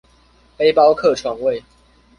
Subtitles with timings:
[0.57, 1.63] 背包客床位